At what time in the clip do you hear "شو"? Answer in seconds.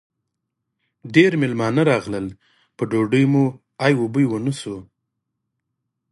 4.59-4.77